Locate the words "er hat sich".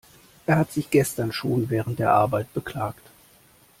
0.47-0.89